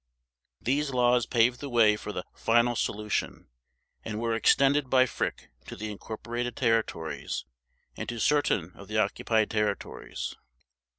[0.59, 3.49] These laws paved the way for the "final solution",
[4.03, 7.45] and were extended by Frick to the incorporated territories
[7.95, 10.33] and to certain of the occupied territories.